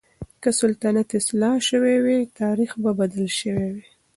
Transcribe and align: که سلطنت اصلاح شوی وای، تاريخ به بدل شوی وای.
که 0.43 0.49
سلطنت 0.61 1.09
اصلاح 1.19 1.55
شوی 1.69 1.95
وای، 2.05 2.25
تاريخ 2.39 2.71
به 2.83 2.91
بدل 2.99 3.25
شوی 3.39 3.55
وای. 3.73 3.81